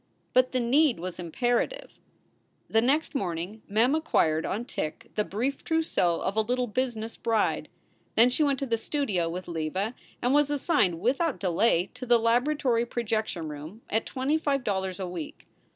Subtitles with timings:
[0.33, 1.91] But the need was imperative.
[1.91, 6.21] SOULS FOR SALE 175 The next morning Mem acquired on tick the brief trous seau
[6.23, 7.69] of a little business bride.
[8.15, 12.17] Then she went to the studio with Leva and was assigned without delay to the
[12.17, 15.45] laboratory projection room at twenty five dollars a week.